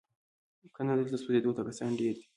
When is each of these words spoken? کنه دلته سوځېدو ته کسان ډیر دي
کنه 0.75 0.93
دلته 0.99 1.17
سوځېدو 1.23 1.55
ته 1.57 1.61
کسان 1.67 1.91
ډیر 1.99 2.13
دي 2.17 2.23